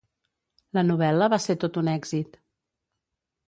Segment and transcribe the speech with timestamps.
[0.77, 2.43] La novel·la va ser tot un èxit.